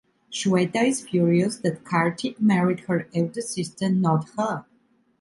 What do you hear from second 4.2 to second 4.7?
her.